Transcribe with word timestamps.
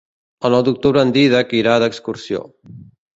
El 0.47 0.53
nou 0.55 0.61
d'octubre 0.69 1.03
en 1.07 1.11
Dídac 1.17 1.53
irà 1.59 1.75
d'excursió. 1.85 2.41